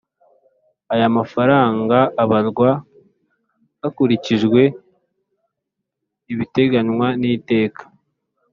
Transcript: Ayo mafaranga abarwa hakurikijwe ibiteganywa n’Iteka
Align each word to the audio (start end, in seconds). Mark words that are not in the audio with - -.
Ayo 0.93 1.07
mafaranga 1.17 1.97
abarwa 2.23 2.69
hakurikijwe 3.81 4.61
ibiteganywa 6.31 7.07
n’Iteka 7.21 7.83